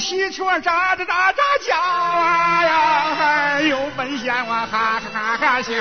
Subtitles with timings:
[0.00, 1.34] 喜鹊喳喳喳喳
[1.68, 4.66] 叫啊呀，有本县我哈
[4.98, 5.72] 哈哈哈笑。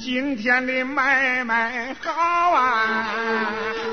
[0.00, 3.08] 今天的买卖好啊，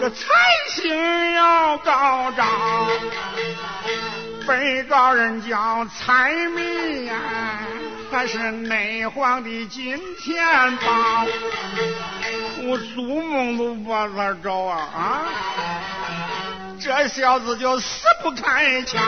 [0.01, 0.25] 这财
[0.69, 2.43] 星要高照。
[4.47, 7.15] 被告人叫财迷呀，
[8.11, 11.25] 还是内黄的金钱豹？
[12.63, 15.21] 我做梦都不咋着啊啊！
[16.79, 18.99] 这小子就死不开窍。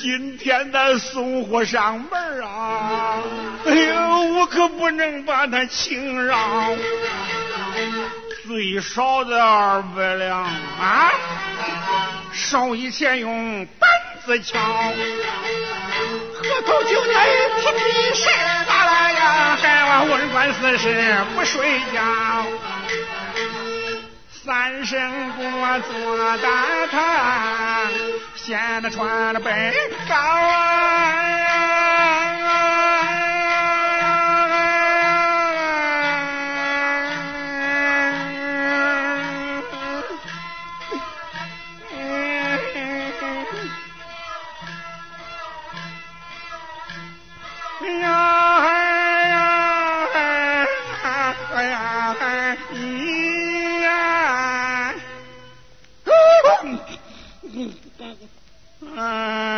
[0.00, 3.22] 今天他送货上门啊！
[3.66, 6.70] 哎呦，我可不能把他轻饶，
[8.46, 11.12] 最少的二百两啊！
[12.32, 13.88] 收以前用板
[14.24, 17.28] 子敲，喝口酒来
[17.60, 18.32] 提提神
[18.66, 22.00] 咋了呀，还往问官司事不睡觉。
[24.44, 27.92] 三声锅做大堂，
[28.34, 29.72] 现在穿的背
[30.08, 31.28] 高啊。
[47.80, 48.31] 哎呀
[58.96, 59.51] Ah.